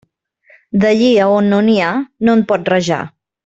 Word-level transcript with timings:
D'allí 0.85 1.11
a 1.25 1.29
on 1.35 1.51
no 1.51 1.61
n'hi 1.69 1.77
ha 1.85 1.93
no 2.27 2.39
en 2.41 2.45
pot 2.55 2.73
rajar. 2.77 3.03